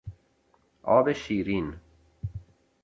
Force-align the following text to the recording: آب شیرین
آب 0.83 1.13
شیرین 1.13 1.73